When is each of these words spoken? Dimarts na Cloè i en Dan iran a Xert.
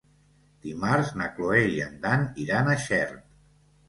Dimarts 0.67 1.11
na 1.19 1.27
Cloè 1.35 1.59
i 1.73 1.75
en 1.87 1.99
Dan 2.05 2.23
iran 2.45 2.71
a 2.73 2.79
Xert. 2.87 3.21